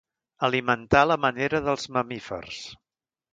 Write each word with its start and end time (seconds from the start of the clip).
Alimentar 0.45 1.01
a 1.05 1.07
la 1.09 1.17
manera 1.25 1.61
dels 1.67 1.85
mamífers. 1.99 2.65